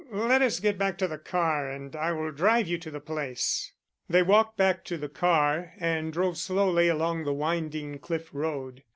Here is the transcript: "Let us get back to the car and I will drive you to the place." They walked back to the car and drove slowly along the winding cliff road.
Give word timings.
"Let 0.09 0.41
us 0.41 0.59
get 0.59 0.79
back 0.79 0.97
to 0.97 1.07
the 1.07 1.19
car 1.19 1.69
and 1.69 1.95
I 1.95 2.11
will 2.11 2.31
drive 2.31 2.65
you 2.67 2.79
to 2.79 2.89
the 2.89 2.99
place." 2.99 3.71
They 4.09 4.23
walked 4.23 4.57
back 4.57 4.83
to 4.85 4.97
the 4.97 5.07
car 5.07 5.73
and 5.77 6.11
drove 6.11 6.39
slowly 6.39 6.87
along 6.87 7.23
the 7.25 7.33
winding 7.33 7.99
cliff 7.99 8.31
road. 8.33 8.81